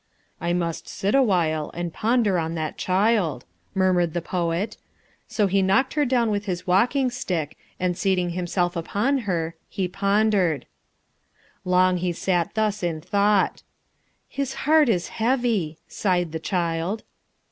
[0.39, 4.75] "I must sit awhile and ponder on that child," murmured the poet.
[5.27, 9.87] So he knocked her down with his walking stick and seating himself upon her, he
[9.87, 10.65] pondered.
[11.63, 13.61] Long he sat thus in thought.
[14.27, 17.03] "His heart is heavy," sighed the child.